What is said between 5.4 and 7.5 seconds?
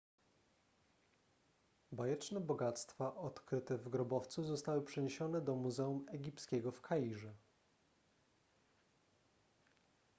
do muzeum egipskiego w kairze